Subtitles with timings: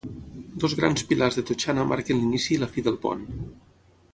[0.61, 3.23] Dos grans pilars de totxana marquen l'inici i la fi del pont.